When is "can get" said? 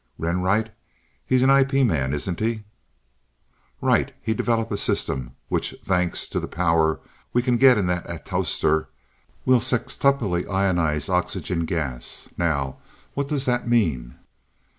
7.43-7.77